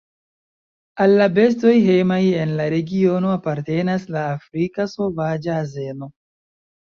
[1.03, 6.11] Al la bestoj hejmaj en la regiono apartenas la Afrika sovaĝa azeno.